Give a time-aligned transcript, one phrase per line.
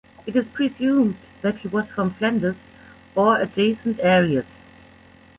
[0.25, 2.55] It is presumed that he was from Flanders
[3.13, 4.63] or adjacent areas.